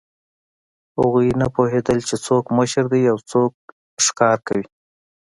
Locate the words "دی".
2.93-3.03